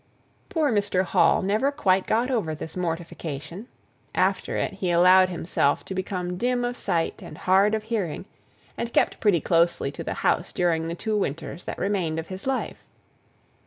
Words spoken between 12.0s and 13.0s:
of his life.